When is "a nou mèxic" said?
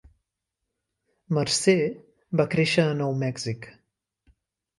2.87-3.71